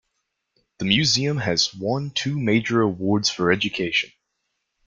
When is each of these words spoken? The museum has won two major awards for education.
The 0.79 0.85
museum 0.85 1.37
has 1.37 1.75
won 1.75 2.09
two 2.09 2.39
major 2.39 2.81
awards 2.81 3.29
for 3.29 3.51
education. 3.51 4.11